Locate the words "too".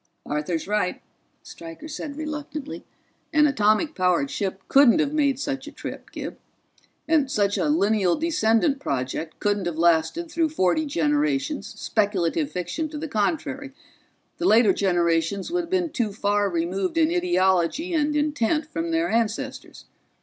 15.91-16.11